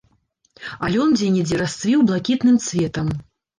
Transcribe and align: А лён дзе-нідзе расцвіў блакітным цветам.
А 0.85 0.89
лён 0.95 1.13
дзе-нідзе 1.19 1.61
расцвіў 1.63 1.99
блакітным 2.09 2.61
цветам. 2.71 3.15